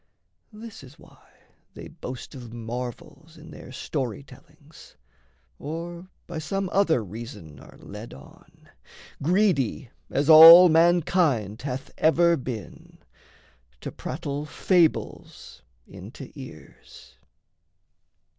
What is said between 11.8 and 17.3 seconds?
ever been, To prattle fables into ears.